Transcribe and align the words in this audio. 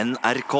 NRK. 0.00 0.54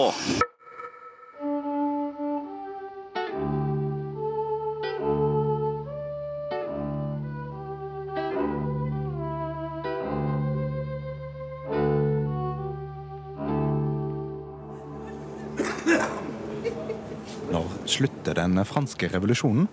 Når 17.51 17.69
slutter 17.87 18.35
den 18.37 18.61
franske 18.67 19.09
revolusjonen? 19.09 19.69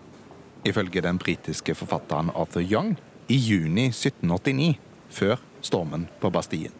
Ifølge 0.63 1.01
den 1.01 1.19
britiske 1.19 1.75
forfatteren 1.75 2.31
Arthur 2.35 2.63
Young 2.63 2.95
i 3.27 3.35
juni 3.35 3.89
1789, 3.89 4.79
før 5.11 5.43
stormen 5.59 6.07
på 6.21 6.31
Bastien. 6.31 6.71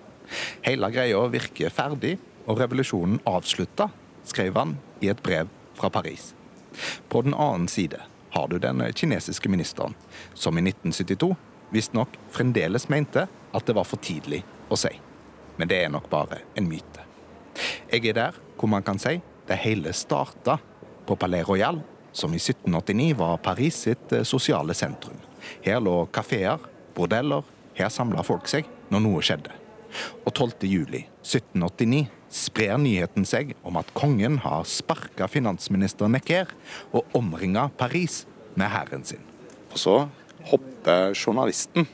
Hele 0.63 0.87
greia 0.93 1.27
virker 1.31 1.73
ferdig, 1.73 2.15
og 2.47 2.59
revolusjonen 2.59 3.19
avslutta, 3.27 3.89
skrev 4.27 4.55
han 4.57 4.77
i 5.03 5.11
et 5.11 5.23
brev 5.23 5.51
fra 5.77 5.89
Paris. 5.93 6.33
På 7.09 7.21
den 7.21 7.33
annen 7.33 7.67
side 7.67 7.99
har 8.35 8.47
du 8.47 8.57
den 8.59 8.83
kinesiske 8.93 9.49
ministeren, 9.49 9.95
som 10.33 10.57
i 10.57 10.63
1972 10.63 11.35
visstnok 11.69 12.17
fremdeles 12.31 12.89
mente 12.89 13.27
at 13.27 13.65
det 13.65 13.75
var 13.75 13.87
for 13.87 14.01
tidlig 14.03 14.43
å 14.69 14.77
si. 14.79 14.91
Men 15.57 15.69
det 15.71 15.81
er 15.83 15.91
nok 15.91 16.09
bare 16.09 16.43
en 16.55 16.67
myte. 16.69 17.03
Jeg 17.91 18.05
er 18.05 18.17
der 18.17 18.39
hvor 18.57 18.69
man 18.69 18.85
kan 18.85 18.99
si 19.01 19.17
det 19.47 19.59
hele 19.63 19.93
starta 19.93 20.57
på 21.07 21.15
Palais 21.15 21.47
Royal, 21.47 21.79
som 22.11 22.33
i 22.33 22.39
1789 22.41 23.13
var 23.17 23.37
Paris 23.37 23.83
sitt 23.87 24.11
eh, 24.11 24.23
sosiale 24.23 24.73
sentrum. 24.73 25.17
Her 25.63 25.79
lå 25.79 26.05
kafeer, 26.11 26.59
bordeller, 26.95 27.45
her 27.77 27.89
samla 27.93 28.23
folk 28.25 28.49
seg 28.49 28.67
når 28.91 29.03
noe 29.05 29.23
skjedde. 29.23 29.53
Og 30.25 30.33
12. 30.33 30.67
juli 30.67 31.05
1789 31.21 32.16
sprer 32.33 32.77
nyheten 32.81 33.25
seg 33.27 33.53
om 33.67 33.77
at 33.79 33.89
kongen 33.97 34.39
har 34.43 34.67
sparka 34.67 35.29
finansminister 35.31 36.09
Necker 36.11 36.51
og 36.91 37.07
omringa 37.17 37.69
Paris 37.77 38.25
med 38.57 38.71
hæren 38.73 39.05
sin. 39.07 39.23
Og 39.71 39.79
så 39.79 39.95
hopper 40.51 41.13
journalisten, 41.15 41.87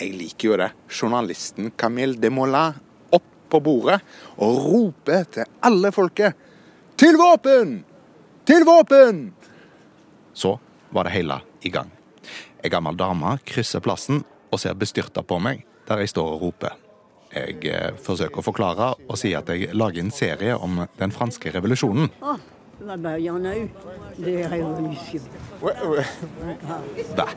jeg 0.00 0.16
liker 0.16 0.48
jo 0.48 0.58
det, 0.60 0.70
journalisten 0.88 1.72
Camille 1.76 2.18
Desmoulins 2.20 2.80
opp 3.12 3.26
på 3.52 3.60
bordet 3.64 4.00
og 4.38 4.60
roper 4.70 5.26
til 5.36 5.48
alle 5.66 5.92
folket 5.94 6.48
til 7.00 7.16
våpen! 7.20 7.80
Til 8.44 8.64
våpen! 8.66 9.30
Så 10.32 10.58
var 10.90 11.06
det 11.06 11.14
hele 11.14 11.40
i 11.62 11.70
gang. 11.72 11.90
Ei 12.60 12.68
gammel 12.68 12.96
dame 12.96 13.38
krysser 13.48 13.80
plassen 13.80 14.24
og 14.50 14.60
ser 14.60 14.76
bestyrta 14.76 15.24
på 15.24 15.38
meg 15.40 15.64
der 15.88 16.02
jeg 16.02 16.12
står 16.12 16.34
og 16.34 16.42
roper. 16.44 16.76
Jeg 17.30 17.60
eh, 17.70 17.90
forsøker 18.02 18.40
å 18.40 18.44
forklare 18.44 18.88
og 19.06 19.18
si 19.18 19.30
at 19.38 19.50
jeg 19.52 19.70
lager 19.76 20.02
en 20.02 20.10
serie 20.14 20.56
om 20.58 20.82
den 20.98 21.12
franske 21.14 21.52
revolusjonen. 21.54 22.10
Da. 27.16 27.28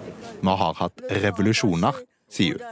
vi 0.41 0.55
har 0.63 0.79
hatt 0.79 1.03
revolusjoner, 1.25 1.99
sier 2.31 2.57
hun. 2.57 2.63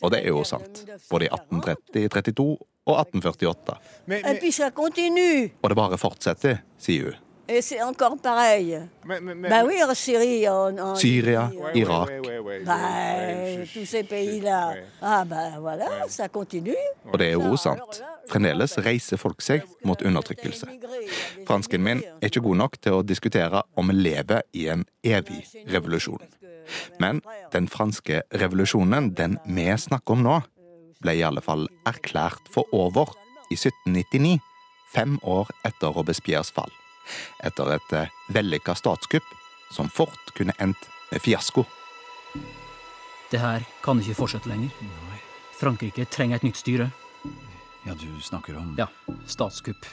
Og 0.00 0.14
det 0.14 0.22
er 0.22 0.30
jo 0.30 0.44
sant. 0.48 0.84
Både 1.10 1.26
i 1.26 1.32
1830, 1.34 2.08
32 2.14 2.46
og 2.86 2.96
1848. 3.02 3.76
Et 4.22 4.38
puis 4.40 4.52
ça 4.52 4.70
continue. 4.70 5.50
Og 5.62 5.68
det 5.70 5.76
bare 5.76 5.98
fortsetter, 5.98 6.62
sier 6.78 7.10
hun. 7.10 7.23
Et 7.46 7.60
c'est 7.60 7.82
encore 7.82 8.16
pareil. 8.18 8.80
Bah 9.04 9.64
oui, 9.66 9.82
en 9.84 9.94
Syrie, 9.94 10.48
en, 10.48 10.78
en 10.78 10.94
Syria, 10.94 11.50
Libye, 11.52 11.80
Irak. 11.80 12.10
Bah, 12.64 12.78
tous 13.72 13.84
ces 13.84 14.02
pays-là. 14.02 14.74
Ah 15.02 15.24
bah 15.26 15.58
voilà, 15.60 16.08
ça 16.08 16.28
continue. 16.28 16.76
Og 17.12 17.18
det 17.18 17.28
er 17.28 17.32
jo 17.32 17.56
sant. 17.56 18.00
Fremdeles 18.30 18.78
reiser 18.80 19.20
folk 19.20 19.42
seg 19.44 19.66
mot 19.84 20.00
undertrykkelse. 20.00 20.70
Fransken 21.44 21.82
min 21.84 22.00
er 22.00 22.30
ikke 22.30 22.40
god 22.46 22.56
nok 22.62 22.78
til 22.80 22.96
å 23.00 23.02
diskutere 23.04 23.60
om 23.76 23.92
vi 23.92 23.98
lever 23.98 24.46
i 24.56 24.68
en 24.72 24.86
evig 25.04 25.42
revolusjon. 25.68 26.22
Men 27.00 27.20
den 27.52 27.68
franske 27.68 28.22
revolusjonen, 28.32 29.10
den 29.12 29.36
vi 29.44 29.68
snakker 29.68 30.16
om 30.16 30.24
nå, 30.24 30.38
ble 31.04 31.18
i 31.18 31.26
alle 31.26 31.44
fall 31.44 31.68
erklært 31.84 32.48
for 32.54 32.64
over 32.72 33.12
i 33.52 33.58
1799, 33.60 34.38
fem 34.94 35.20
år 35.20 35.52
etter 35.68 35.92
Robespierres 35.92 36.54
fall. 36.54 36.72
Etter 37.44 37.74
et 37.76 37.96
eh, 37.96 38.12
vellykka 38.34 38.74
statskupp 38.78 39.26
som 39.74 39.88
fort 39.90 40.34
kunne 40.36 40.54
endt 40.62 40.88
med 41.10 41.22
fiasko. 41.22 41.64
Det 43.30 43.40
her 43.42 43.64
kan 43.82 44.00
ikke 44.00 44.16
fortsette 44.18 44.50
lenger. 44.50 44.70
Frankrike 45.58 46.06
trenger 46.10 46.38
et 46.38 46.46
nytt 46.46 46.60
styre. 46.60 46.90
Ja, 47.84 47.94
du 47.94 48.08
snakker 48.22 48.56
om 48.56 48.74
Ja, 48.78 48.88
statskupp. 49.26 49.86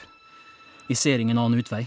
Vi 0.86 0.94
ser 0.94 1.18
ingen 1.18 1.38
annen 1.38 1.58
utvei. 1.60 1.86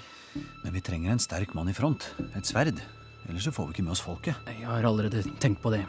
Men 0.63 0.73
vi 0.73 0.81
trenger 0.83 1.11
en 1.11 1.21
sterk 1.21 1.53
mann 1.55 1.69
i 1.69 1.73
front. 1.73 2.09
Et 2.35 2.45
sverd. 2.45 2.81
Ellers 3.29 3.47
så 3.47 3.53
får 3.55 3.69
vi 3.69 3.77
ikke 3.77 3.85
med 3.87 3.95
oss 3.95 4.03
folket. 4.03 4.35
Jeg 4.47 4.67
har 4.67 4.85
allerede 4.85 5.23
tenkt 5.39 5.61
på 5.63 5.71
det. 5.73 5.85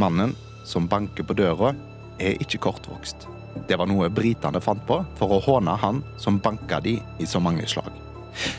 Mannen 0.00 0.34
som 0.64 0.88
banker 0.88 1.26
på 1.26 1.36
døra, 1.36 1.74
er 2.18 2.38
ikke 2.42 2.60
kortvokst. 2.62 3.26
Det 3.68 3.76
var 3.78 3.88
noe 3.88 4.10
britene 4.12 4.60
fant 4.62 4.82
på 4.88 5.00
for 5.18 5.34
å 5.34 5.42
håne 5.44 5.74
han 5.80 6.02
som 6.20 6.40
banka 6.42 6.80
de 6.84 6.98
i 7.18 7.28
så 7.28 7.40
mange 7.42 7.66
slag. 7.70 7.90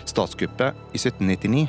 Statskuppet 0.10 0.78
i 0.94 1.00
1799 1.02 1.64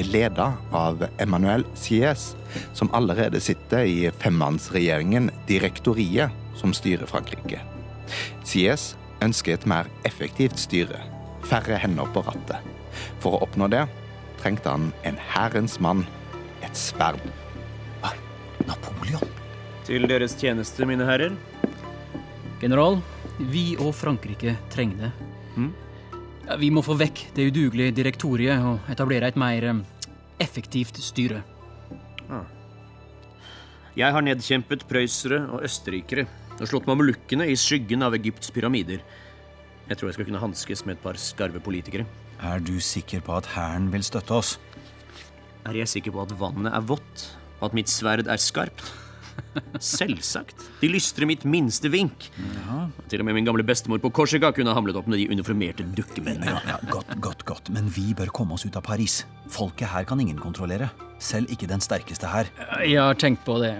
er 0.00 0.08
leda 0.08 0.46
av 0.72 1.04
Emmanuel 1.20 1.66
Sies, 1.76 2.32
som 2.72 2.90
allerede 2.96 3.40
sitter 3.44 3.84
i 3.84 4.10
femmannsregjeringen 4.22 5.30
Direktoriet, 5.48 6.32
som 6.56 6.72
styrer 6.76 7.08
Frankrike. 7.08 7.60
Sies 8.44 8.92
ønsker 9.24 9.56
et 9.56 9.68
mer 9.68 9.88
effektivt 10.08 10.60
styre, 10.60 11.00
færre 11.48 11.78
hender 11.80 12.08
på 12.12 12.24
rattet. 12.26 12.64
For 13.22 13.36
å 13.36 13.44
oppnå 13.46 13.68
det 13.72 13.84
trengte 14.42 14.72
han 14.72 14.90
en 15.06 15.20
hærens 15.32 15.78
mann, 15.80 16.06
et 16.64 16.76
sverd. 16.78 17.20
Napoleon! 18.68 19.26
Til 19.86 20.06
deres 20.10 20.36
tjeneste, 20.38 20.86
mine 20.86 21.06
herrer. 21.06 21.34
General, 22.62 23.00
vi 23.50 23.72
og 23.82 23.90
Frankrike 23.98 24.54
trenger 24.70 25.08
det. 25.08 25.12
Ja, 26.46 26.56
vi 26.58 26.70
må 26.74 26.82
få 26.82 26.94
vekk 26.98 27.24
det 27.36 27.48
udugelige 27.50 27.94
direktoriet 27.96 28.62
og 28.66 28.90
etablere 28.90 29.30
et 29.30 29.38
mer 29.38 29.66
eh, 29.70 29.82
effektivt 30.42 30.98
styre. 31.02 31.42
Jeg 33.92 34.14
har 34.14 34.24
nedkjempet 34.24 34.86
prøysere 34.88 35.42
og 35.52 35.66
østerrikere 35.66 36.24
og 36.56 36.68
slått 36.70 36.86
mamelukkene 36.88 37.44
i 37.50 37.58
skyggen 37.58 38.04
av 38.06 38.14
Egypts 38.16 38.52
pyramider. 38.54 39.02
Jeg 39.88 39.98
tror 39.98 40.08
jeg 40.08 40.16
skal 40.16 40.28
kunne 40.30 40.42
hanskes 40.42 40.84
med 40.86 40.96
et 40.96 41.04
par 41.04 41.18
skarve 41.20 41.60
politikere. 41.60 42.06
Er 42.42 42.62
du 42.62 42.78
sikker 42.80 43.22
på 43.26 43.36
at 43.36 43.50
hæren 43.52 43.90
vil 43.92 44.06
støtte 44.06 44.38
oss? 44.38 44.56
Er 45.66 45.76
jeg 45.78 45.90
sikker 45.90 46.14
på 46.14 46.22
at 46.24 46.34
vannet 46.38 46.72
er 46.74 46.86
vått, 46.86 47.26
og 47.60 47.68
at 47.68 47.76
mitt 47.76 47.90
sverd 47.90 48.26
er 48.30 48.40
skarpt? 48.40 48.86
Selvsagt. 49.82 50.56
De 50.80 50.90
lystrer 50.90 51.28
mitt 51.28 51.44
minste 51.48 51.90
vink. 51.92 52.28
Ja. 52.66 52.86
Til 53.10 53.22
og 53.22 53.28
med 53.28 53.36
min 53.38 53.48
gamle 53.48 53.64
bestemor 53.66 54.00
på 54.02 54.12
Korsika 54.14 54.52
kunne 54.56 54.74
hamlet 54.76 54.98
opp 54.98 55.08
med 55.10 55.20
de 55.20 55.28
uniformerte 55.32 55.86
dukkemennene. 55.96 56.58
Ja, 56.58 56.76
ja, 56.76 56.78
Godt, 56.90 57.14
godt, 57.24 57.46
godt. 57.48 57.72
Men 57.74 57.90
vi 57.92 58.12
bør 58.18 58.32
komme 58.34 58.56
oss 58.56 58.66
ut 58.66 58.76
av 58.78 58.84
Paris. 58.86 59.22
Folket 59.52 59.90
her 59.92 60.06
kan 60.08 60.20
ingen 60.22 60.40
kontrollere. 60.40 60.90
Selv 61.22 61.50
ikke 61.52 61.70
den 61.70 61.82
sterkeste 61.84 62.30
her. 62.30 62.50
Jeg 62.82 63.00
har 63.00 63.18
tenkt 63.18 63.44
på 63.46 63.58
det. 63.62 63.74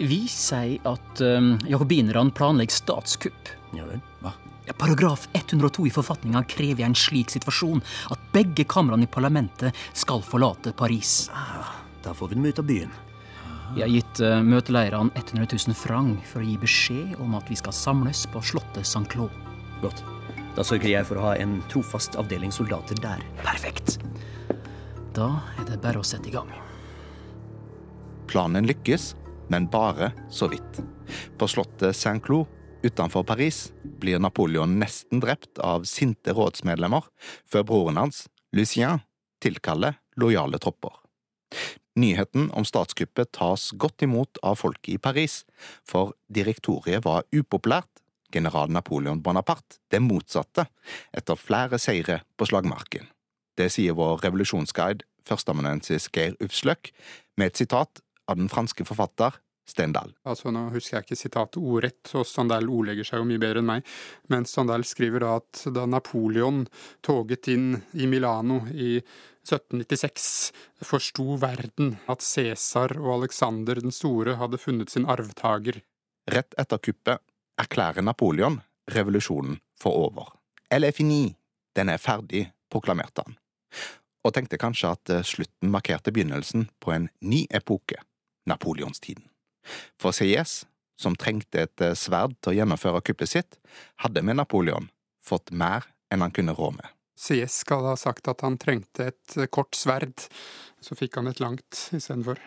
Vi 0.00 0.24
sier 0.30 0.80
at 0.88 1.20
um, 1.20 1.54
jakobinerne 1.68 2.32
planlegger 2.34 2.74
statskupp. 2.80 3.52
Ja 3.76 3.84
vel. 3.88 4.00
Hva? 4.24 4.32
Paragraf 4.78 5.26
102 5.34 5.86
i 5.86 5.92
forfatninga 5.92 6.44
krever 6.48 6.84
i 6.84 6.86
en 6.86 6.96
slik 6.96 7.32
situasjon 7.34 7.82
at 8.14 8.28
begge 8.32 8.64
kamrene 8.70 9.04
i 9.04 9.10
parlamentet 9.10 9.76
skal 9.92 10.22
forlate 10.24 10.72
Paris. 10.78 11.26
Da 12.02 12.14
får 12.14 12.32
vi 12.32 12.38
dem 12.38 12.46
ut 12.46 12.62
av 12.62 12.68
byen. 12.70 12.94
Jeg 13.72 13.86
har 13.86 13.88
gitt 13.88 14.18
uh, 14.20 14.42
møteleirene 14.44 15.14
100 15.16 15.46
000 15.48 15.72
franc 15.72 16.18
for 16.28 16.42
å 16.42 16.44
gi 16.44 16.58
beskjed 16.60 17.14
om 17.24 17.38
at 17.38 17.48
vi 17.48 17.56
skal 17.56 17.72
samles 17.72 18.26
på 18.28 18.42
slottet 18.44 18.84
St. 18.84 19.06
Claude. 19.08 19.32
Godt. 19.80 20.02
Da 20.52 20.64
sørger 20.66 20.90
jeg 20.90 21.06
for 21.08 21.16
å 21.16 21.30
ha 21.30 21.32
en 21.40 21.54
trofast 21.72 22.18
avdeling 22.20 22.52
soldater 22.52 23.00
der. 23.00 23.22
Perfekt. 23.40 23.96
Da 25.16 25.30
er 25.56 25.70
det 25.70 25.80
bare 25.80 26.02
å 26.02 26.04
sette 26.04 26.28
i 26.28 26.34
gang. 26.34 26.52
Planen 28.28 28.68
lykkes, 28.68 29.14
men 29.48 29.70
bare 29.72 30.12
så 30.28 30.50
vidt. 30.52 30.82
På 31.40 31.48
slottet 31.48 31.96
Saint-Claude 31.96 32.52
utenfor 32.84 33.24
Paris 33.24 33.70
blir 34.02 34.20
Napoleon 34.20 34.76
nesten 34.82 35.24
drept 35.24 35.56
av 35.64 35.88
sinte 35.88 36.36
rådsmedlemmer, 36.36 37.08
før 37.48 37.64
broren 37.72 38.04
hans, 38.04 38.26
Lucien, 38.52 39.00
tilkaller 39.40 39.96
lojale 40.20 40.60
tropper. 40.60 40.98
Nyheten 41.98 42.48
om 42.56 42.64
statskuppet 42.64 43.34
tas 43.36 43.70
godt 43.76 44.02
imot 44.06 44.38
av 44.42 44.56
folket 44.62 44.94
i 44.94 45.00
Paris, 45.02 45.42
for 45.84 46.14
direktoriet 46.32 47.04
var 47.04 47.26
upopulært, 47.34 47.88
general 48.32 48.72
Napoleon 48.72 49.20
Bonaparte 49.20 49.76
det 49.92 50.00
motsatte, 50.00 50.64
etter 51.12 51.36
flere 51.36 51.76
seire 51.82 52.22
på 52.40 52.48
slagmarken. 52.48 53.10
Det 53.60 53.68
sier 53.74 53.92
vår 53.98 54.22
revolusjonsguide, 54.24 55.04
førsteamanuensis 55.28 56.08
Geir 56.16 56.32
Ufsløk, 56.40 56.94
med 57.36 57.52
et 57.52 57.60
sitat 57.60 58.00
av 58.24 58.40
den 58.40 58.48
franske 58.48 58.86
forfatter 58.88 59.36
Stendal. 59.68 60.10
Altså, 60.26 60.50
nå 60.50 60.66
husker 60.74 60.98
jeg 60.98 61.06
ikke 61.06 61.18
sitatet 61.20 61.60
ordrett, 61.62 62.10
og 62.18 62.26
Standal 62.26 62.66
ordlegger 62.70 63.06
seg 63.06 63.20
jo 63.22 63.26
mye 63.28 63.40
bedre 63.42 63.62
enn 63.62 63.68
meg, 63.68 63.92
men 64.32 64.46
Standal 64.48 64.84
skriver 64.86 65.22
da 65.22 65.36
at 65.38 65.62
da 65.74 65.86
Napoleon 65.86 66.64
toget 67.06 67.48
inn 67.52 67.76
i 67.94 68.08
Milano 68.10 68.64
i 68.74 68.96
1796, 68.98 70.52
forsto 70.86 71.36
verden 71.42 71.96
at 72.10 72.22
Cæsar 72.22 72.94
og 73.00 73.16
Alexander 73.20 73.80
den 73.82 73.94
store 73.94 74.36
hadde 74.42 74.60
funnet 74.60 74.90
sin 74.90 75.06
arvtaker. 75.10 75.80
Rett 76.30 76.54
etter 76.58 76.82
kuppet 76.82 77.22
erklærer 77.58 78.04
Napoleon 78.06 78.60
revolusjonen 78.90 79.58
for 79.78 79.98
over. 80.08 80.34
Elle 80.70 80.92
fini, 80.92 81.34
den 81.76 81.90
er 81.90 82.02
ferdig, 82.02 82.46
proklamerte 82.70 83.24
han. 83.26 83.36
Og 84.22 84.34
tenkte 84.34 84.60
kanskje 84.60 84.94
at 84.94 85.10
eh, 85.10 85.26
slutten 85.26 85.72
markerte 85.74 86.14
begynnelsen 86.14 86.68
på 86.80 86.94
en 86.94 87.08
ny 87.20 87.42
epoke, 87.50 87.98
napoleonstiden. 88.46 89.31
For 90.00 90.14
CIS, 90.16 90.62
som 91.02 91.16
trengte 91.18 91.66
et 91.66 91.84
eh, 91.84 91.96
sverd 91.98 92.36
til 92.40 92.52
å 92.52 92.56
gjennomføre 92.60 93.02
kuppet 93.06 93.34
sitt, 93.34 93.60
hadde 94.04 94.24
med 94.24 94.38
Napoleon 94.38 94.90
fått 95.24 95.52
mer 95.54 95.86
enn 96.12 96.24
han 96.24 96.34
kunne 96.34 96.54
rå 96.56 96.72
med. 96.74 96.86
CS 97.22 97.62
skal 97.62 97.86
ha 97.86 97.96
sagt 97.98 98.28
at 98.30 98.42
han 98.42 98.58
trengte 98.60 99.12
et 99.12 99.38
eh, 99.38 99.50
kort 99.50 99.76
sverd, 99.78 100.26
så 100.82 100.98
fikk 100.98 101.20
han 101.20 101.30
et 101.30 101.42
langt 101.42 101.88
istedenfor. 101.94 102.40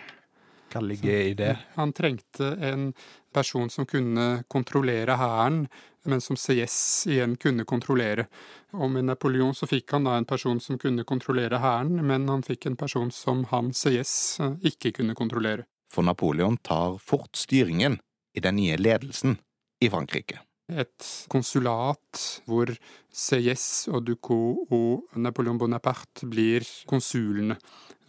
Hva 0.73 0.81
ligger 0.83 1.19
i 1.29 1.35
det? 1.37 1.53
Han 1.77 1.93
trengte 1.95 2.49
en 2.67 2.89
person 3.35 3.69
som 3.71 3.87
kunne 3.87 4.43
kontrollere 4.51 5.15
hæren, 5.19 5.67
men 6.05 6.21
som 6.21 6.35
CS 6.37 7.05
igjen 7.09 7.37
kunne 7.41 7.63
kontrollere. 7.65 8.27
Og 8.75 8.91
med 8.91 9.07
Napoleon 9.07 9.55
så 9.55 9.69
fikk 9.69 9.95
han 9.95 10.07
da 10.07 10.17
en 10.19 10.27
person 10.27 10.59
som 10.59 10.79
kunne 10.81 11.05
kontrollere 11.07 11.61
hæren, 11.63 12.01
men 12.03 12.27
han 12.29 12.43
fikk 12.43 12.67
en 12.67 12.75
person 12.79 13.13
som 13.13 13.45
han 13.53 13.71
Sieyès 13.77 14.15
eh, 14.43 14.59
ikke 14.73 14.97
kunne 14.99 15.15
kontrollere 15.17 15.69
for 15.91 16.05
Napoleon 16.05 16.57
tar 16.57 16.97
fort 17.01 17.35
styringen 17.37 17.99
i 18.35 18.43
den 18.43 18.57
nye 18.59 18.77
ledelsen 18.77 19.37
i 19.83 19.89
Frankrike. 19.89 20.41
Et 20.65 21.07
konsulat 21.29 22.21
hvor 22.49 22.71
Sieyès 23.13 23.85
og 23.91 24.07
Ducot 24.07 24.71
og 24.73 25.19
Napoleon 25.21 25.59
Bonaparte 25.61 26.25
blir 26.25 26.65
konsulene. 26.89 27.59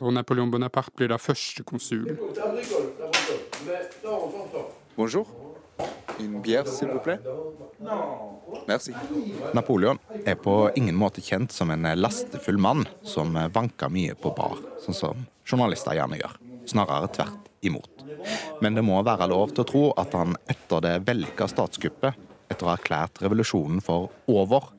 Og 0.00 0.12
Napoleon 0.12 0.50
Bonaparte 0.50 0.96
blir 0.96 1.12
da 1.12 1.20
første 1.20 1.64
konsul. 1.69 2.17
Bonjour. 4.96 5.26
Une 6.19 6.40
bière, 6.40 6.67
s'il 6.67 6.88
vous 6.88 7.00
plaît? 7.00 7.20
Merci. 8.67 8.94
Napoleon 9.52 9.99
er 10.25 10.38
på 10.40 10.70
ingen 10.76 10.96
måte 10.96 11.20
kjent 11.20 11.52
som 11.52 11.70
en 11.70 11.84
lastefull 12.00 12.56
mann 12.56 12.87
som 13.05 13.37
vanker 13.52 13.93
mye 13.93 14.17
på 14.17 14.32
bar, 14.37 14.56
sånn 14.81 14.96
som 14.96 15.26
journalister 15.44 15.99
gjerne 15.99 16.17
gjør. 16.23 16.38
Snarere 16.73 17.12
tvert 17.12 17.46
imot. 17.61 18.05
Men 18.61 18.75
det 18.75 18.85
må 18.85 19.00
være 19.05 19.29
lov 19.31 19.53
til 19.55 19.64
å 19.64 19.69
tro 19.69 19.85
at 20.00 20.14
han 20.17 20.37
etter 20.50 20.85
det 20.85 20.94
vellykka 21.06 21.49
statskuppet, 21.50 22.19
etter 22.50 22.67
å 22.67 22.73
ha 22.73 22.76
erklært 22.79 23.23
revolusjonen 23.25 23.82
for 23.85 24.11
over, 24.31 24.70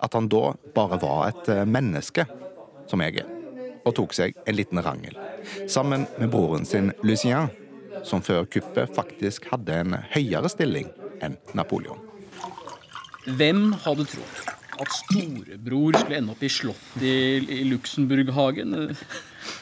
at 0.00 0.16
han 0.16 0.30
da 0.32 0.54
bare 0.74 1.00
var 1.02 1.26
et 1.28 1.50
eh, 1.52 1.66
menneske, 1.68 2.24
som 2.90 3.02
jeg 3.04 3.20
er, 3.22 3.32
og 3.84 3.94
tok 3.96 4.14
seg 4.16 4.38
en 4.46 4.56
liten 4.56 4.80
rangel. 4.84 5.18
Sammen 5.68 6.06
med 6.18 6.30
broren 6.32 6.64
sin 6.68 6.92
Lucien, 7.04 7.50
som 8.06 8.22
før 8.24 8.46
kuppet 8.48 8.94
faktisk 8.96 9.50
hadde 9.52 9.82
en 9.82 9.98
høyere 10.14 10.48
stilling 10.52 10.88
enn 11.20 11.36
Napoleon. 11.58 12.00
Hvem 13.28 13.74
hadde 13.84 14.08
trodd 14.08 14.59
at 14.80 14.92
storebror 14.94 15.98
skulle 15.98 16.18
ende 16.20 16.34
opp 16.34 16.42
i 16.44 16.50
slottet 16.52 17.04
i, 17.04 17.14
i 17.60 17.64
Luxemburghagen? 17.68 18.76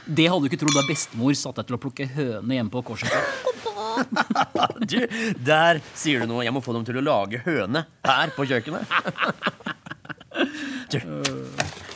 Det 0.07 0.27
hadde 0.29 0.45
du 0.45 0.49
ikke 0.51 0.61
trodd 0.63 0.77
da 0.79 0.85
bestemor 0.89 1.37
satt 1.39 1.59
deg 1.61 1.69
til 1.69 1.79
å 1.79 1.81
plukke 1.83 2.09
høne 2.15 2.59
hjemme 2.59 2.73
på 2.73 2.85
Korset. 2.87 3.13
du, 4.91 4.99
der 5.43 5.83
sier 5.99 6.23
du 6.23 6.31
noe. 6.31 6.45
Jeg 6.47 6.55
må 6.55 6.63
få 6.65 6.75
dem 6.77 6.87
til 6.87 7.01
å 7.01 7.05
lage 7.05 7.43
høne 7.47 7.85
her 8.07 8.35
på 8.37 8.47
kjøkkenet. 8.49 8.95
du, 10.95 10.99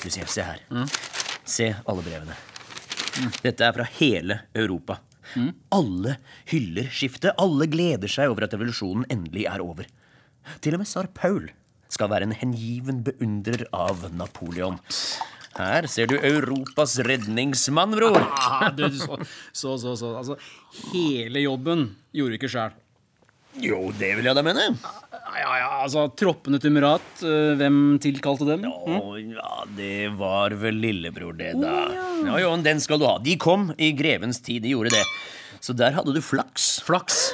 du 0.02 0.08
ser, 0.10 0.26
se 0.26 0.46
her. 0.46 0.66
Se 1.46 1.70
alle 1.86 2.04
brevene. 2.06 2.36
Dette 3.42 3.66
er 3.66 3.74
fra 3.76 3.88
hele 4.00 4.42
Europa. 4.56 4.98
Alle 5.72 6.18
hyller 6.50 6.90
skiftet. 6.92 7.34
Alle 7.40 7.68
gleder 7.70 8.10
seg 8.10 8.32
over 8.32 8.46
at 8.46 8.54
revolusjonen 8.56 9.06
endelig 9.12 9.46
er 9.50 9.64
over. 9.64 9.88
Til 10.62 10.74
og 10.74 10.82
med 10.82 10.90
tsar 10.90 11.10
Paul 11.14 11.52
skal 11.92 12.10
være 12.12 12.28
en 12.28 12.36
hengiven 12.36 13.02
beundrer 13.06 13.66
av 13.76 14.08
Napoleon. 14.16 14.78
Her 15.52 15.84
ser 15.92 16.08
du 16.08 16.14
Europas 16.16 16.96
redningsmann, 17.04 17.92
bror. 17.98 18.16
Ah, 18.62 18.70
du, 18.72 18.86
så, 18.96 19.18
så, 19.52 19.76
så, 19.80 19.96
så. 20.00 20.14
Altså, 20.20 20.36
hele 20.92 21.42
jobben 21.44 21.90
gjorde 22.16 22.32
du 22.32 22.38
ikke 22.40 22.52
sjæl. 22.52 22.78
Jo, 23.60 23.90
det 23.98 24.14
vil 24.16 24.24
jeg 24.30 24.36
da 24.38 24.44
mene. 24.46 24.70
Ja, 25.12 25.50
ja, 25.60 25.68
altså, 25.82 26.06
Troppene 26.16 26.56
til 26.60 26.72
Murat, 26.72 27.04
eh, 27.20 27.52
hvem 27.60 27.98
tilkalte 28.00 28.46
dem? 28.48 28.64
Å, 28.68 29.12
ja, 29.20 29.52
det 29.76 30.08
var 30.16 30.54
vel 30.60 30.80
lillebror, 30.80 31.36
det, 31.36 31.52
da. 31.60 31.74
Ja, 32.24 32.38
jo, 32.40 32.54
den 32.64 32.80
skal 32.80 33.00
du 33.02 33.08
ha. 33.08 33.18
De 33.20 33.36
kom 33.40 33.70
i 33.76 33.92
grevens 33.96 34.40
tid, 34.44 34.64
de 34.64 34.72
gjorde 34.72 34.94
det. 34.96 35.04
Så 35.62 35.76
der 35.76 35.92
hadde 35.96 36.14
du 36.16 36.22
flaks. 36.24 36.78
Flaks. 36.86 37.26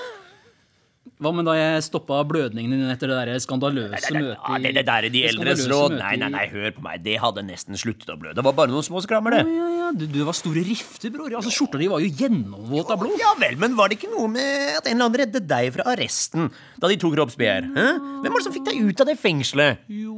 Hva 1.18 1.32
med 1.34 1.48
da 1.48 1.54
jeg 1.56 1.84
stoppa 1.88 2.20
blødningen 2.28 2.74
din 2.74 2.90
etter 2.92 3.10
det 3.10 3.16
der 3.18 3.40
skandaløse 3.42 4.12
møtet 4.14 4.36
ja, 4.36 4.58
det, 4.62 4.72
det 4.76 4.84
der 4.86 5.06
er 5.08 5.14
de 5.14 5.22
eldres 5.30 5.64
råd. 5.70 5.96
Nei, 5.98 6.12
nei, 6.20 6.28
nei, 6.34 6.44
hør 6.52 6.74
på 6.76 6.84
meg. 6.84 7.00
Det 7.04 7.16
hadde 7.22 7.44
nesten 7.46 7.78
sluttet 7.80 8.12
å 8.12 8.18
blø. 8.20 8.34
Det 8.36 8.44
var 8.46 8.54
bare 8.58 8.72
noen 8.72 8.86
små 8.86 9.02
skrammer, 9.04 9.38
det. 9.38 9.42
Ja, 9.48 9.68
ja, 9.78 9.88
du, 9.96 10.04
du 10.12 10.20
var 10.28 10.36
store 10.36 10.62
rifter, 10.66 11.12
bror. 11.14 11.32
Altså, 11.40 11.52
Skjorta 11.54 11.80
di 11.80 11.88
var 11.90 12.04
jo 12.04 12.12
gjennomvåt 12.20 12.92
av 12.94 13.02
blod. 13.02 13.16
Ja 13.18 13.34
vel, 13.40 13.58
men 13.60 13.74
var 13.78 13.90
det 13.90 13.98
ikke 13.98 14.12
noe 14.12 14.30
med 14.30 14.78
at 14.78 14.86
en 14.86 14.94
eller 14.94 15.08
annen 15.08 15.20
reddet 15.22 15.48
deg 15.50 15.72
fra 15.74 15.88
arresten 15.94 16.50
da 16.78 16.90
de 16.90 17.00
tok 17.00 17.16
kroppsbegjær? 17.16 17.70
Hvem 17.72 18.30
var 18.30 18.38
det 18.38 18.46
som 18.46 18.54
fikk 18.54 18.68
deg 18.70 18.82
ut 18.86 19.02
av 19.02 19.10
det 19.10 19.18
fengselet? 19.20 19.84
Jo, 19.90 20.16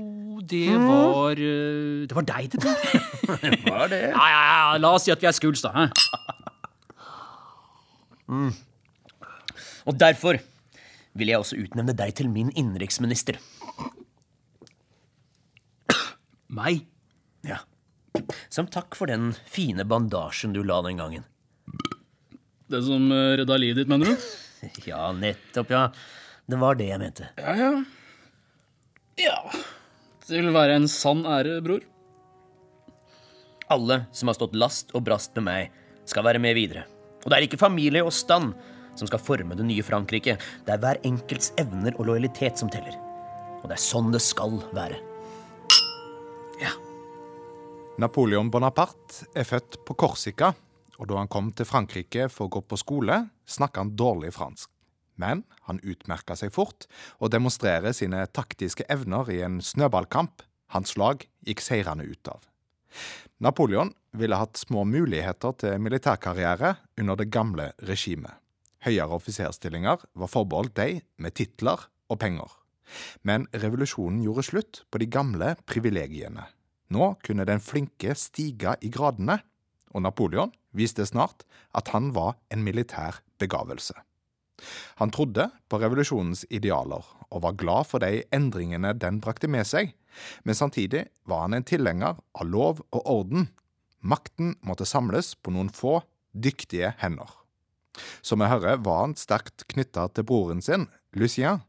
det 0.51 0.69
var 0.75 1.39
uh, 1.39 2.07
Det 2.09 2.17
var 2.17 2.27
deg, 2.33 2.51
det, 2.53 2.61
bror. 2.61 2.77
var 3.71 3.91
det? 3.93 4.05
Ja, 4.11 4.27
ja, 4.35 4.41
ja. 4.51 4.79
La 4.83 4.95
oss 4.97 5.07
si 5.07 5.15
at 5.15 5.23
vi 5.23 5.29
er 5.31 5.37
skuls, 5.37 5.65
da. 5.65 5.89
Mm. 8.31 8.53
Og 9.89 9.97
derfor 9.99 10.39
vil 11.19 11.33
jeg 11.33 11.43
også 11.43 11.59
utnevne 11.59 11.95
deg 11.97 12.15
til 12.19 12.31
min 12.31 12.53
innenriksminister. 12.55 13.39
Meg? 16.51 16.85
Ja. 17.47 17.61
Som 18.51 18.69
takk 18.71 18.97
for 18.99 19.11
den 19.11 19.33
fine 19.51 19.87
bandasjen 19.87 20.55
du 20.55 20.63
la 20.67 20.81
den 20.87 20.99
gangen. 21.01 21.27
Det 22.71 22.83
som 22.87 23.11
uh, 23.11 23.35
redda 23.39 23.59
livet 23.59 23.83
ditt, 23.83 23.91
mener 23.91 24.13
du? 24.13 24.31
ja, 24.91 25.11
nettopp, 25.17 25.73
ja. 25.75 25.85
Det 26.51 26.59
var 26.59 26.79
det 26.79 26.91
jeg 26.91 27.03
mente. 27.03 27.31
Ja, 27.39 27.55
ja. 27.59 27.71
Ja. 29.21 29.39
Det 30.27 30.39
vil 30.39 30.55
være 30.55 30.79
en 30.79 30.89
sann 30.91 31.25
ære, 31.27 31.59
bror. 31.65 31.83
Alle 33.71 34.05
som 34.15 34.31
har 34.31 34.39
stått 34.39 34.57
last 34.59 34.95
og 34.95 35.05
brast 35.07 35.35
med 35.39 35.47
meg, 35.47 35.77
skal 36.11 36.27
være 36.27 36.43
med 36.43 36.57
videre. 36.59 36.87
Og 37.23 37.31
det 37.31 37.37
er 37.37 37.47
ikke 37.47 37.61
familie 37.61 38.03
og 38.03 38.15
stand 38.15 38.55
som 38.99 39.09
skal 39.09 39.23
forme 39.23 39.57
det 39.59 39.67
nye 39.69 39.85
Frankrike. 39.87 40.37
Det 40.67 40.75
er 40.75 40.83
hver 40.83 41.01
enkelts 41.07 41.53
evner 41.61 41.97
og 41.99 42.11
lojalitet 42.11 42.61
som 42.61 42.71
teller. 42.73 42.97
Og 43.61 43.69
det 43.69 43.77
er 43.77 43.85
sånn 43.85 44.11
det 44.15 44.23
skal 44.25 44.59
være. 44.77 44.99
Ja. 46.61 46.73
Napoleon 48.01 48.51
Bonaparte 48.53 49.29
er 49.37 49.49
født 49.49 49.81
på 49.87 49.97
Korsika, 49.99 50.53
og 51.01 51.09
da 51.09 51.17
han 51.21 51.31
kom 51.33 51.53
til 51.57 51.69
Frankrike 51.69 52.29
for 52.33 52.49
å 52.49 52.55
gå 52.57 52.65
på 52.69 52.79
skole, 52.81 53.23
snakka 53.49 53.85
han 53.85 53.97
dårlig 53.97 54.35
fransk. 54.37 54.69
Men 55.21 55.45
han 55.69 55.81
utmerka 55.85 56.37
seg 56.37 56.53
fort 56.55 56.87
og 57.19 57.33
demonstrerer 57.33 57.93
sine 57.97 58.23
taktiske 58.33 58.87
evner 58.93 59.29
i 59.33 59.43
en 59.45 59.61
snøballkamp 59.65 60.45
hans 60.75 60.97
lag 60.97 61.25
gikk 61.47 61.63
seirende 61.65 62.07
ut 62.07 62.31
av. 62.31 62.45
Napoleon 63.41 63.93
ville 64.17 64.39
hatt 64.39 64.59
små 64.61 64.85
muligheter 64.89 65.55
til 65.61 65.81
militærkarriere 65.83 66.75
under 67.01 67.19
det 67.19 67.31
gamle 67.33 67.71
regimet. 67.89 68.40
Høyere 68.85 69.19
offiserstillinger 69.19 70.07
var 70.17 70.33
forbeholdt 70.33 70.77
de 70.79 71.01
med 71.21 71.37
titler 71.37 71.89
og 72.11 72.21
penger. 72.23 72.49
Men 73.23 73.47
revolusjonen 73.53 74.23
gjorde 74.25 74.47
slutt 74.49 74.83
på 74.91 75.01
de 75.03 75.09
gamle 75.11 75.55
privilegiene. 75.69 76.47
Nå 76.91 77.15
kunne 77.23 77.47
den 77.47 77.63
flinke 77.63 78.17
stige 78.19 78.75
i 78.83 78.91
gradene, 78.91 79.39
og 79.95 80.05
Napoleon 80.05 80.53
viste 80.75 81.07
snart 81.07 81.45
at 81.77 81.91
han 81.95 82.11
var 82.15 82.37
en 82.51 82.65
militær 82.67 83.21
begavelse. 83.43 83.95
Han 85.01 85.13
trodde 85.15 85.49
på 85.71 85.81
revolusjonens 85.81 86.45
idealer 86.51 87.07
og 87.31 87.43
var 87.45 87.57
glad 87.59 87.89
for 87.89 88.03
de 88.03 88.25
endringene 88.35 88.93
den 88.99 89.21
brakte 89.23 89.49
med 89.49 89.67
seg, 89.69 89.95
men 90.45 90.59
samtidig 90.59 91.07
var 91.31 91.47
han 91.47 91.57
en 91.57 91.67
tilhenger 91.67 92.19
av 92.19 92.51
lov 92.51 92.83
og 92.91 93.03
orden. 93.05 93.49
Makten 94.01 94.57
måtte 94.67 94.89
samles 94.89 95.35
på 95.37 95.55
noen 95.55 95.71
få, 95.73 96.01
dyktige 96.35 96.95
hender. 97.01 97.40
Som 98.23 98.43
vi 98.43 98.51
hører, 98.51 98.81
var 98.85 99.05
han 99.05 99.17
sterkt 99.19 99.67
knytta 99.73 100.09
til 100.15 100.27
broren 100.29 100.63
sin, 100.65 100.89
Lucien, 101.17 101.63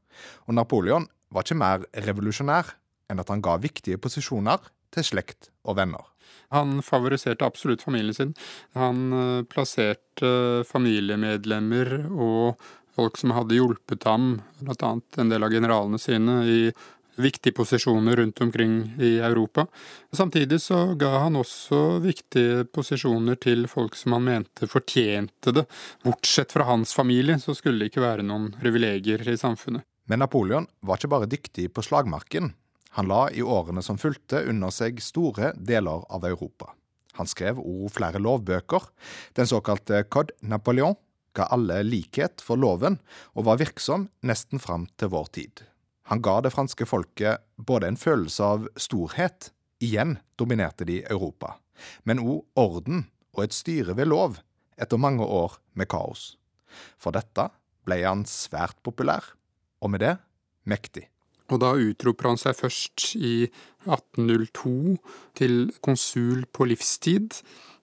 og 0.46 0.56
Napoleon 0.58 1.08
var 1.32 1.46
ikke 1.46 1.60
mer 1.60 1.86
revolusjonær 2.08 2.76
enn 3.12 3.22
at 3.22 3.32
han 3.32 3.44
ga 3.44 3.58
viktige 3.62 4.00
posisjoner 4.02 4.64
til 4.92 5.08
slekt 5.08 5.50
og 5.68 5.78
venner. 5.80 6.04
Han 6.52 6.82
favoriserte 6.84 7.48
absolutt 7.48 7.84
familien 7.84 8.16
sin. 8.16 8.32
Han 8.76 9.04
uh, 9.16 9.44
plasserte 9.48 10.64
familiemedlemmer 10.68 11.94
og 12.12 12.62
folk 12.96 13.20
som 13.20 13.32
hadde 13.36 13.56
hjulpet 13.56 14.04
ham, 14.08 14.42
bl.a. 14.60 14.92
en 15.00 15.32
del 15.32 15.48
av 15.48 15.54
generalene 15.54 16.00
sine, 16.02 16.42
i 16.44 16.60
viktige 17.24 17.56
posisjoner 17.58 18.20
rundt 18.20 18.42
omkring 18.42 18.76
i 19.00 19.12
Europa. 19.20 19.66
Samtidig 20.14 20.62
så 20.62 20.94
ga 21.00 21.12
han 21.24 21.40
også 21.40 22.00
viktige 22.04 22.66
posisjoner 22.74 23.40
til 23.42 23.68
folk 23.72 23.96
som 24.00 24.18
han 24.18 24.28
mente 24.28 24.70
fortjente 24.70 25.54
det. 25.56 25.66
Bortsett 26.04 26.54
fra 26.54 26.68
hans 26.70 26.96
familie, 26.98 27.40
så 27.40 27.56
skulle 27.58 27.82
det 27.82 27.92
ikke 27.92 28.06
være 28.06 28.26
noen 28.28 28.52
privilegier 28.62 29.24
i 29.30 29.38
samfunnet. 29.40 29.86
Men 30.10 30.24
Napoleon 30.24 30.68
var 30.82 31.00
ikke 31.00 31.14
bare 31.14 31.30
dyktig 31.30 31.70
på 31.74 31.86
slagmarken. 31.86 32.52
Han 32.98 33.08
la 33.08 33.30
i 33.32 33.44
årene 33.44 33.84
som 33.86 34.00
fulgte 34.02 34.44
under 34.52 34.74
seg 34.76 35.00
store 35.00 35.54
deler 35.56 36.04
av 36.12 36.26
Europa. 36.28 36.74
Han 37.20 37.28
skrev 37.28 37.60
òg 37.60 37.88
flere 37.96 38.20
lovbøker. 38.20 38.90
Den 39.38 39.48
såkalte 39.48 40.04
Code 40.12 40.36
Napoleon 40.42 40.98
ga 41.36 41.48
alle 41.56 41.80
likhet 41.88 42.44
for 42.44 42.60
loven, 42.60 42.98
og 43.36 43.48
var 43.48 43.62
virksom 43.62 44.10
nesten 44.28 44.60
fram 44.60 44.88
til 45.00 45.12
vår 45.14 45.30
tid. 45.38 45.64
Han 46.12 46.20
ga 46.20 46.42
det 46.44 46.52
franske 46.52 46.84
folket 46.84 47.40
både 47.56 47.88
en 47.88 47.98
følelse 48.00 48.44
av 48.44 48.66
storhet, 48.76 49.54
igjen 49.80 50.18
dominerte 50.36 50.84
de 50.84 50.98
Europa, 51.08 51.54
men 52.04 52.20
òg 52.20 52.44
orden 52.60 53.06
og 53.32 53.46
et 53.46 53.56
styre 53.56 53.96
ved 53.96 54.12
lov, 54.12 54.42
etter 54.76 55.00
mange 55.00 55.24
år 55.24 55.56
med 55.72 55.88
kaos. 55.88 56.36
For 57.00 57.16
dette 57.16 57.48
ble 57.88 58.02
han 58.04 58.26
svært 58.28 58.76
populær, 58.84 59.24
og 59.80 59.94
med 59.94 60.04
det 60.04 60.18
mektig. 60.68 61.08
Og 61.48 61.64
da 61.64 61.72
utroper 61.80 62.28
han 62.28 62.40
seg 62.40 62.60
først 62.60 63.08
i 63.16 63.48
1802 63.88 64.98
til 65.40 65.58
konsul 65.80 66.44
på 66.52 66.68
livstid, 66.74 67.40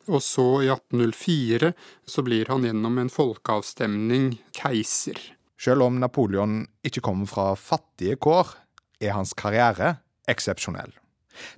og 0.08 0.20
så 0.24 0.46
i 0.66 0.68
1804 0.72 1.72
så 2.04 2.28
blir 2.28 2.52
han 2.52 2.68
gjennom 2.68 3.00
en 3.00 3.12
folkeavstemning 3.12 4.34
keiser. 4.56 5.16
Selv 5.58 5.82
om 5.82 5.98
Napoleon 5.98 6.62
ikke 6.86 7.02
kommer 7.02 7.26
fra 7.26 7.52
fattige 7.58 8.16
kår, 8.16 8.54
er 9.02 9.16
hans 9.16 9.34
karriere 9.34 9.96
eksepsjonell. 10.30 10.92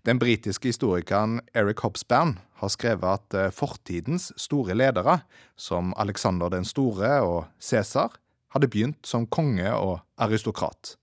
Den 0.04 0.20
britiske 0.20 0.68
historikeren 0.72 1.40
Eric 1.56 1.80
Hobsbawm 1.84 2.34
har 2.60 2.72
skrevet 2.72 3.04
at 3.08 3.36
eh, 3.36 3.52
fortidens 3.52 4.30
store 4.40 4.76
ledere, 4.76 5.20
som 5.56 5.94
Alexander 5.96 6.52
den 6.52 6.64
store 6.68 7.20
og 7.24 7.46
Cæsar, 7.60 8.16
hadde 8.52 8.68
begynt 8.68 9.06
som 9.06 9.26
konge 9.26 9.68
og 9.72 10.00
aristokrat. 10.18 10.96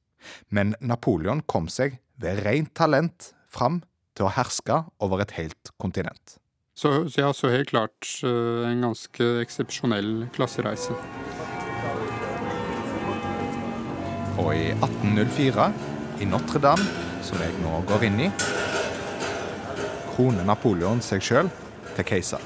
Men 0.50 0.75
Napoleon 0.82 1.42
kom 1.48 1.70
seg 1.72 2.00
ved 2.22 2.44
rent 2.46 2.74
talent 2.75 3.32
fram 3.50 3.82
til 4.18 4.27
å 4.27 4.34
herske 4.34 4.84
over 5.04 5.24
et 5.24 5.38
helt 5.38 5.74
kontinent. 5.82 6.38
Så, 6.77 7.08
ja, 7.18 7.32
så 7.34 7.50
helt 7.50 7.72
klart 7.72 8.10
uh, 8.22 8.68
en 8.70 8.84
ganske 8.86 9.32
eksepsjonell 9.42 10.27
klassereise. 10.36 10.94
Og 14.38 14.51
i 14.53 14.70
1804, 14.75 15.67
i 16.22 16.27
Notre-Dame, 16.29 16.86
som 17.25 17.41
jeg 17.41 17.56
nå 17.63 17.79
går 17.89 18.06
inn 18.08 18.20
i, 18.27 18.29
kroner 20.13 20.46
Napoleon 20.46 21.01
seg 21.06 21.22
sjøl 21.25 21.50
til 21.96 22.06
keiser. 22.06 22.41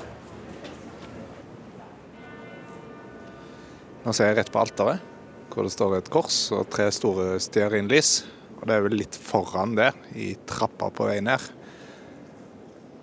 Nå 4.01 4.13
ser 4.17 4.31
jeg 4.31 4.39
rett 4.39 4.51
på 4.51 4.61
alteret, 4.61 5.03
hvor 5.51 5.67
det 5.67 5.73
står 5.75 5.97
et 5.99 6.11
kors 6.11 6.37
og 6.55 6.69
tre 6.73 6.87
store 6.95 7.35
stearinlys. 7.43 8.21
Og 8.61 8.67
det 8.69 8.77
er 8.77 8.85
vel 8.85 8.97
litt 8.99 9.17
foran 9.17 9.75
der, 9.77 9.95
i 10.15 10.33
trappa 10.49 10.91
på 10.93 11.09
vei 11.09 11.19
ned, 11.25 11.43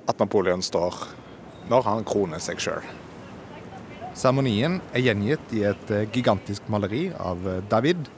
at 0.09 0.21
Napoleon 0.23 0.64
står 0.64 0.97
når 1.68 1.85
han 1.87 2.07
kroner 2.09 2.40
seg 2.42 2.62
sjøl. 2.62 2.85
Seremonien 4.18 4.80
er 4.97 5.04
gjengitt 5.04 5.52
i 5.54 5.64
et 5.68 5.90
eh, 5.95 6.07
gigantisk 6.11 6.66
maleri 6.73 7.09
av 7.14 7.45
eh, 7.47 7.61
David. 7.71 8.09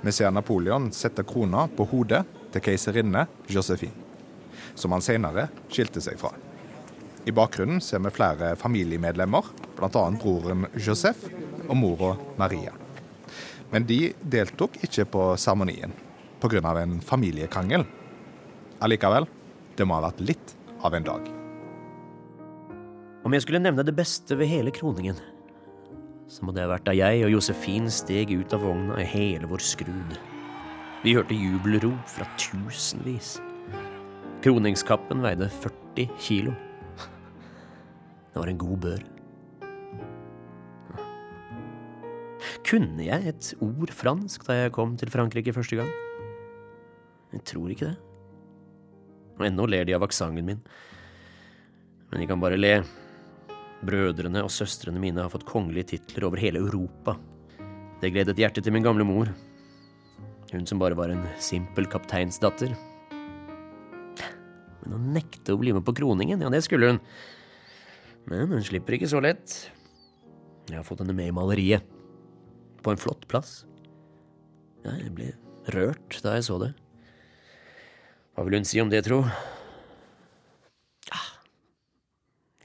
Vi 0.00 0.12
ser 0.12 0.30
Napoleon 0.30 0.92
sette 0.94 1.24
krona 1.26 1.66
på 1.76 1.86
hodet 1.90 2.22
til 2.54 2.62
keiserinne 2.64 3.26
Josephine, 3.50 3.94
som 4.78 4.94
han 4.94 5.02
senere 5.02 5.48
skilte 5.72 6.02
seg 6.02 6.20
fra. 6.20 6.30
I 7.26 7.34
bakgrunnen 7.34 7.80
ser 7.84 8.00
vi 8.04 8.12
flere 8.14 8.54
familiemedlemmer, 8.56 9.48
bl.a. 9.76 10.04
broren 10.22 10.68
Joseph 10.78 11.26
og 11.66 11.74
mora 11.76 12.12
Maria. 12.38 12.72
Men 13.72 13.84
de 13.88 14.14
deltok 14.22 14.78
ikke 14.86 15.04
på 15.12 15.24
seremonien 15.36 15.92
pga. 16.40 16.62
en 16.82 17.00
familiekrangel. 17.00 17.84
Allikevel, 18.80 19.26
det 19.76 19.84
må 19.84 19.98
ha 19.98 20.06
vært 20.06 20.20
litt 20.20 20.54
av 20.80 20.94
en 20.94 21.04
dag. 21.04 21.26
Om 23.26 23.34
jeg 23.34 23.42
skulle 23.42 23.60
nevne 23.60 23.84
det 23.84 23.96
beste 23.98 24.38
ved 24.38 24.48
hele 24.48 24.70
kroningen, 24.70 25.18
så 26.28 26.44
må 26.44 26.52
det 26.52 26.66
vært 26.68 26.84
da 26.84 26.92
jeg 26.96 27.24
og 27.24 27.32
Josefin 27.32 27.88
steg 27.92 28.34
ut 28.36 28.52
av 28.52 28.60
vogna 28.66 28.98
i 29.00 29.06
hele 29.08 29.48
vår 29.48 29.64
skrud. 29.64 30.16
Vi 31.00 31.14
hørte 31.16 31.36
jubelrop 31.36 32.10
fra 32.10 32.26
tusenvis. 32.40 33.38
Kroningskappen 34.44 35.22
veide 35.24 35.48
40 35.50 36.10
kilo. 36.20 36.52
Det 38.28 38.42
var 38.42 38.52
en 38.52 38.60
god 38.60 38.82
bør. 38.84 39.06
Kunne 42.68 43.06
jeg 43.06 43.32
et 43.32 43.50
ord 43.64 43.90
fransk 43.96 44.44
da 44.46 44.58
jeg 44.60 44.74
kom 44.76 44.92
til 45.00 45.10
Frankrike 45.10 45.54
første 45.56 45.78
gang? 45.80 45.88
Jeg 47.32 47.44
tror 47.48 47.72
ikke 47.72 47.88
det. 47.88 47.96
Og 49.38 49.46
ennå 49.48 49.64
ler 49.70 49.88
de 49.88 49.96
av 49.96 50.04
aksenten 50.04 50.44
min. 50.44 50.60
Men 52.10 52.20
de 52.20 52.28
kan 52.28 52.40
bare 52.42 52.58
le. 52.60 52.82
Brødrene 53.86 54.42
og 54.42 54.50
søstrene 54.50 55.00
mine 55.02 55.22
har 55.22 55.30
fått 55.30 55.46
kongelige 55.46 55.94
titler 55.94 56.26
over 56.26 56.40
hele 56.42 56.62
Europa. 56.62 57.14
Det 58.02 58.10
gledet 58.14 58.38
hjertet 58.38 58.66
til 58.66 58.74
min 58.74 58.86
gamle 58.86 59.06
mor. 59.06 59.30
Hun 60.52 60.66
som 60.66 60.80
bare 60.80 60.96
var 60.98 61.12
en 61.12 61.24
simpel 61.42 61.86
kapteinsdatter. 61.90 62.72
Men 64.82 64.96
å 64.96 65.00
nekte 65.18 65.54
å 65.54 65.60
bli 65.60 65.74
med 65.76 65.84
på 65.86 65.94
kroningen, 65.98 66.40
ja, 66.40 66.50
det 66.52 66.62
skulle 66.64 66.94
hun. 66.94 67.00
Men 68.28 68.50
hun 68.50 68.64
slipper 68.64 68.96
ikke 68.96 69.10
så 69.10 69.20
lett. 69.24 69.70
Jeg 70.68 70.78
har 70.78 70.86
fått 70.86 71.02
henne 71.02 71.16
med 71.16 71.30
i 71.30 71.34
maleriet. 71.34 71.84
På 72.82 72.92
en 72.94 73.00
flott 73.00 73.26
plass. 73.30 73.62
Jeg 74.86 75.12
ble 75.14 75.32
rørt 75.74 76.20
da 76.24 76.36
jeg 76.36 76.46
så 76.48 76.58
det. 76.62 76.72
Hva 78.34 78.44
vil 78.46 78.60
hun 78.60 78.68
si 78.68 78.80
om 78.80 78.90
det, 78.90 79.02
tro? 79.06 79.20
Ja, 81.08 81.20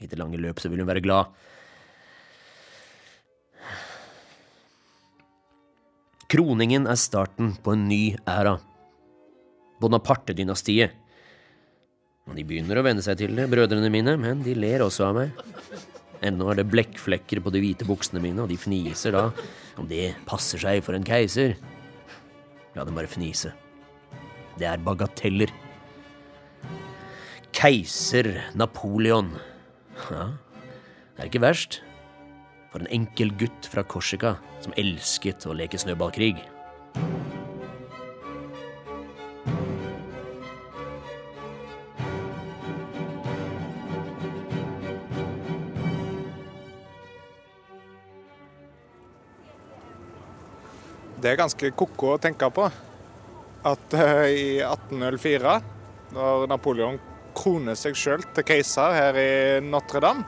I 0.02 0.08
det 0.10 0.18
lange 0.18 0.40
løp 0.40 0.58
så 0.62 0.70
vil 0.70 0.82
hun 0.82 0.90
være 0.90 1.04
glad. 1.04 1.30
Kroningen 6.34 6.88
er 6.90 6.98
starten 6.98 7.52
på 7.62 7.76
en 7.76 7.84
ny 7.86 8.16
æra. 8.26 8.56
Bonaparte-dynastiet. 9.78 10.96
De 12.24 12.42
begynner 12.42 12.80
å 12.80 12.84
venne 12.86 13.04
seg 13.04 13.20
til 13.20 13.36
det, 13.36 13.44
brødrene 13.52 13.90
mine, 13.92 14.16
men 14.18 14.40
de 14.42 14.56
ler 14.56 14.82
også 14.82 15.10
av 15.10 15.18
meg. 15.18 15.44
Ennå 16.24 16.48
er 16.50 16.58
det 16.58 16.70
blekkflekker 16.72 17.42
på 17.44 17.52
de 17.52 17.60
hvite 17.60 17.86
buksene 17.86 18.22
mine, 18.24 18.40
og 18.42 18.48
de 18.50 18.56
fniser 18.58 19.14
da 19.14 19.28
om 19.78 19.86
det 19.90 20.14
passer 20.26 20.62
seg 20.62 20.80
for 20.86 20.96
en 20.96 21.04
keiser. 21.06 21.54
La 22.74 22.86
dem 22.88 22.96
bare 22.96 23.10
fnise. 23.10 23.52
Det 24.58 24.66
er 24.70 24.82
bagateller. 24.82 25.52
Keiser 27.54 28.32
Napoleon. 28.58 29.34
Ja, 30.12 30.24
det 31.16 31.22
er 31.22 31.28
ikke 31.30 31.40
verst. 31.44 31.78
For 32.72 32.82
en 32.82 32.90
enkel 32.92 33.30
gutt 33.38 33.68
fra 33.70 33.84
Korsika 33.86 34.34
som 34.64 34.74
elsket 34.76 35.46
å 35.48 35.54
leke 35.56 35.78
snøballkrig. 35.80 36.36
Det 51.24 51.30
er 51.30 51.40
ganske 51.40 51.70
ko-ko 51.72 52.18
å 52.18 52.20
tenke 52.20 52.50
på 52.52 52.66
at 53.64 53.94
uh, 53.96 54.26
i 54.28 54.60
1804, 54.60 55.54
når 56.12 56.50
Napoleon 56.52 56.98
kroner 57.44 57.76
seg 57.76 57.96
sjøl 57.98 58.24
til 58.32 58.46
keiser 58.48 58.94
her 58.96 59.18
i 59.20 59.30
Notre-Dame, 59.64 60.24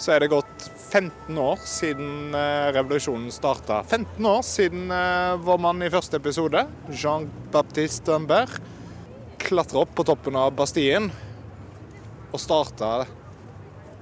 så 0.00 0.14
er 0.14 0.22
det 0.22 0.30
gått 0.32 0.68
15 0.88 1.36
år 1.42 1.60
siden 1.68 2.32
uh, 2.32 2.70
revolusjonen 2.72 3.28
starta. 3.34 3.82
15 3.84 4.28
år 4.30 4.44
siden 4.46 4.88
uh, 4.94 5.36
vår 5.44 5.60
mann 5.60 5.84
i 5.84 5.90
første 5.92 6.16
episode, 6.16 6.62
Jean-Baptiste 6.88 8.14
Humbert, 8.14 8.56
klatra 9.42 9.82
opp 9.82 9.92
på 9.98 10.06
toppen 10.08 10.38
av 10.38 10.54
Bastien 10.56 11.10
og 12.32 12.40
starta 12.40 13.04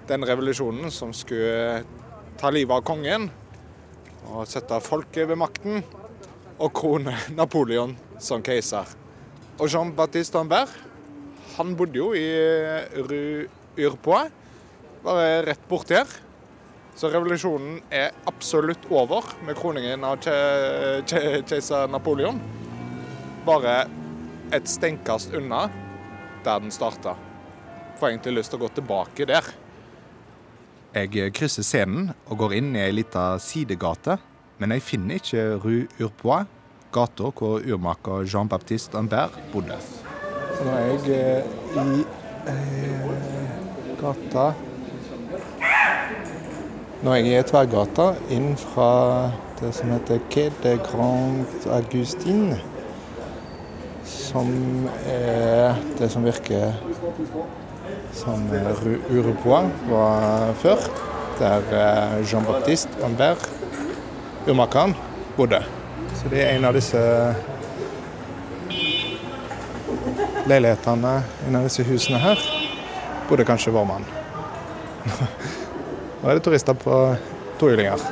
den 0.06 0.24
revolusjonen 0.26 0.92
som 0.94 1.10
skulle 1.16 1.82
ta 2.38 2.52
livet 2.54 2.78
av 2.78 2.86
kongen 2.86 3.26
og 4.30 4.46
sette 4.48 4.78
folket 4.84 5.26
ved 5.30 5.40
makten 5.40 5.82
og 6.56 6.70
krone 6.76 7.16
Napoleon 7.34 7.96
som 8.22 8.44
keiser. 8.44 8.86
Og 9.58 9.72
Jean-Baptiste 9.72 10.38
Humbert 10.38 10.72
han 11.56 11.74
bodde 11.78 11.98
jo 12.00 12.10
i 12.16 12.24
Rue 12.96 13.46
Urpois, 13.86 14.30
bare 15.04 15.42
rett 15.46 15.66
borti 15.70 15.96
her. 15.96 16.08
Så 16.96 17.10
revolusjonen 17.12 17.82
er 17.92 18.14
absolutt 18.26 18.86
over 18.90 19.26
med 19.44 19.56
kroningen 19.58 20.04
av 20.08 20.16
ke- 20.24 21.02
ke- 21.06 21.42
keiser 21.44 21.88
Napoleon. 21.92 22.38
Bare 23.44 23.82
et 24.52 24.64
steinkast 24.68 25.34
unna 25.36 25.66
der 26.46 26.60
den 26.62 26.70
starta. 26.72 27.12
Får 28.00 28.08
egentlig 28.14 28.38
lyst 28.38 28.50
til 28.54 28.60
å 28.60 28.64
gå 28.64 28.72
tilbake 28.78 29.26
der. 29.28 29.44
Jeg 30.96 31.32
krysser 31.36 31.62
scenen 31.66 32.14
og 32.30 32.38
går 32.40 32.54
inn 32.56 32.72
i 32.76 32.80
ei 32.86 32.92
lita 32.96 33.34
sidegate, 33.42 34.16
men 34.58 34.72
jeg 34.72 34.82
finner 34.86 35.20
ikke 35.20 35.44
Rue 35.60 35.86
Urpois, 36.00 36.46
gata 36.92 37.28
hvor 37.36 37.60
urmaker 37.60 38.24
Jean-Baptiste 38.24 38.96
Ambert 38.96 39.36
bodde. 39.52 39.76
Så 40.56 40.64
nå 40.64 40.72
er 40.72 40.86
jeg 40.88 41.00
eh, 41.12 41.42
i 41.76 42.04
eh, 42.48 43.08
gata 44.00 44.44
Nå 47.02 47.12
er 47.12 47.18
jeg 47.20 47.42
i 47.42 47.42
tverrgata 47.44 48.06
inn 48.32 48.54
fra 48.56 48.86
det 49.58 49.74
som 49.76 49.92
heter 49.92 50.22
Quai 50.32 50.48
de 50.62 50.72
Grand 50.80 51.66
Augustin. 51.76 52.54
Som 54.08 54.48
er 55.12 55.76
det 55.98 56.08
som 56.14 56.24
virker 56.24 56.72
som 58.16 58.48
Rue 58.80 59.36
var 59.90 60.54
før. 60.62 60.88
Der 61.36 61.68
eh, 61.68 62.16
Jean-Baptiste 62.24 63.04
Ambert, 63.04 63.44
urmakeren, 64.48 64.96
bodde. 65.36 65.60
Så 66.16 66.32
det 66.32 66.46
er 66.46 66.56
en 66.56 66.64
av 66.64 66.80
disse 66.80 67.04
leilighetene 70.46 71.12
i 71.48 71.52
disse 71.64 71.84
husene 71.86 72.20
her 72.22 72.40
bodde 73.26 73.46
kanskje 73.46 73.72
vår 73.74 73.86
mann. 73.88 74.04
Nå 76.20 76.30
er 76.30 76.38
det 76.38 76.44
turister 76.46 76.76
på 76.78 76.94
tohjulinger. 77.60 78.02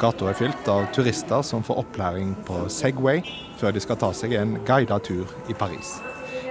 Gata 0.00 0.28
er 0.28 0.36
fylt 0.36 0.68
av 0.68 0.88
turister 0.92 1.44
som 1.44 1.64
får 1.64 1.80
opplæring 1.82 2.34
på 2.48 2.66
Segway 2.72 3.22
før 3.60 3.72
de 3.72 3.82
skal 3.84 4.00
ta 4.00 4.10
seg 4.16 4.36
en 4.36 4.56
guidet 4.68 5.02
tur 5.08 5.32
i 5.52 5.56
Paris. 5.56 5.98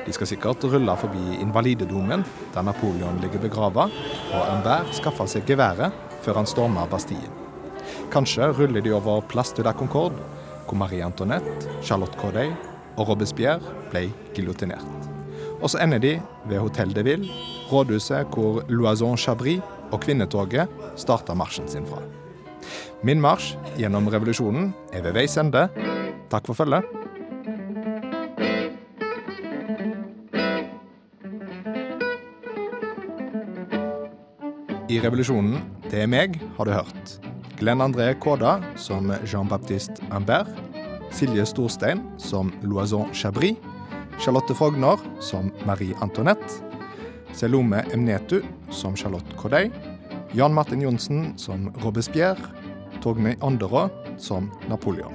De 0.05 0.13
skal 0.13 0.29
sikkert 0.29 0.65
rulle 0.69 0.93
forbi 1.01 1.39
Invalidedomen, 1.41 2.25
der 2.53 2.65
Napoleon 2.65 3.17
ligger 3.21 3.41
begrava, 3.41 3.87
og 4.33 4.43
enhver 4.51 4.93
skaffer 4.93 5.29
seg 5.29 5.45
geværet 5.49 5.93
før 6.25 6.41
han 6.41 6.49
stormer 6.49 6.89
Bastien. 6.89 7.33
Kanskje 8.13 8.51
ruller 8.53 8.85
de 8.85 8.93
over 8.93 9.25
Place 9.29 9.57
de 9.57 9.65
la 9.65 9.73
Concorde, 9.73 10.21
hvor 10.65 10.77
Marie 10.77 11.05
Antoinette, 11.05 11.69
Charlotte 11.81 12.17
Corday 12.21 12.53
og 12.95 13.09
Robespierre 13.11 13.75
ble 13.91 14.07
giljotinert. 14.35 15.09
Og 15.61 15.71
så 15.71 15.79
ender 15.83 16.01
de 16.03 16.13
ved 16.49 16.59
Hotell 16.59 16.93
de 16.95 17.03
Ville, 17.03 17.31
rådhuset 17.71 18.27
hvor 18.33 18.63
Loison 18.69 19.17
Chabris 19.17 19.63
og 19.91 20.01
kvinnetoget 20.03 20.69
starta 20.99 21.33
marsjen 21.33 21.67
sin 21.71 21.87
fra. 21.87 22.01
Min 23.05 23.21
marsj 23.21 23.55
gjennom 23.77 24.07
revolusjonen 24.09 24.71
er 24.93 25.03
ved 25.05 25.15
veis 25.17 25.37
ende. 25.37 25.67
Takk 26.31 26.47
for 26.47 26.57
følget. 26.57 26.85
I 34.89 34.99
revolusjonen 35.01 35.59
Det 35.89 36.03
er 36.03 36.09
meg 36.09 36.37
har 36.57 36.67
du 36.67 36.71
hørt. 36.73 37.15
Glenn 37.59 37.83
André 37.83 38.13
Kåda 38.19 38.57
som 38.79 39.11
Jean-Baptiste 39.25 40.01
Humbert. 40.11 40.64
Silje 41.15 41.45
Storstein 41.45 42.01
som 42.17 42.51
Loison 42.61 43.13
Chabris. 43.13 43.55
Charlotte 44.19 44.55
Frogner 44.55 44.99
som 45.19 45.51
Marie 45.65 45.95
Antoinette. 46.01 46.59
Selome 47.33 47.83
Emnetu 47.93 48.41
som 48.69 48.95
Charlotte 48.95 49.35
Corday. 49.37 49.71
Jan 50.31 50.53
Martin 50.53 50.81
Johnsen 50.81 51.37
som 51.37 51.69
Robespierre. 51.83 52.37
Torgny 53.03 53.35
Anderå 53.41 53.89
som 54.17 54.51
Napoleon. 54.67 55.13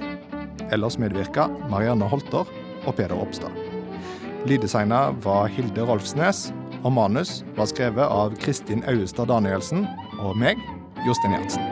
Ellers 0.71 0.97
medvirka 0.97 1.47
Marianne 1.69 2.07
Holter 2.07 2.49
og 2.85 2.95
Peder 2.95 3.17
Oppstad. 3.21 3.51
Lyddesigner 4.45 5.13
var 5.21 5.51
Hilde 5.53 5.85
Rolfsnes, 5.85 6.47
og 6.81 6.95
manus 6.97 7.41
var 7.57 7.69
skrevet 7.69 8.07
av 8.07 8.33
Kristin 8.41 8.81
Auestad 8.89 9.29
Danielsen 9.29 9.85
og 10.17 10.33
meg, 10.39 10.57
Jostein 11.05 11.37
Gjertsen. 11.37 11.70